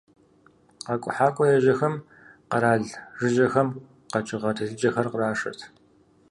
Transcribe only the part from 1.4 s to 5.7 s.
ежьэхэм къэрал жыжьэхэм къэкӏыгъэ телъыджэхэр кърашырт.